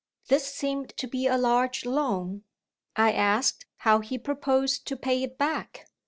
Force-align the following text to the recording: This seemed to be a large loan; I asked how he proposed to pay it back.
This 0.29 0.47
seemed 0.51 0.97
to 0.97 1.05
be 1.05 1.27
a 1.27 1.37
large 1.37 1.85
loan; 1.85 2.41
I 2.95 3.11
asked 3.11 3.67
how 3.77 3.99
he 3.99 4.17
proposed 4.17 4.87
to 4.87 4.97
pay 4.97 5.21
it 5.21 5.37
back. 5.37 5.85